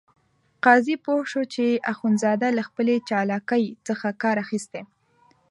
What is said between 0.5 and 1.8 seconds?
قاضي پوه شو چې